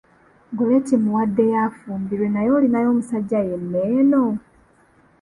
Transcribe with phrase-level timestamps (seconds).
[0.57, 4.23] Gorretti mmuwaddeyo afumbirwe naye olinayo omusajja yenna eno?